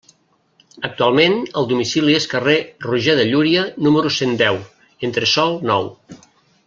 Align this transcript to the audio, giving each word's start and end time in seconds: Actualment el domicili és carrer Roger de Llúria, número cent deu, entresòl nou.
Actualment 0.87 1.35
el 1.61 1.67
domicili 1.71 2.15
és 2.21 2.25
carrer 2.31 2.55
Roger 2.87 3.15
de 3.19 3.27
Llúria, 3.33 3.67
número 3.89 4.13
cent 4.17 4.35
deu, 4.41 4.59
entresòl 5.11 5.55
nou. 5.75 5.93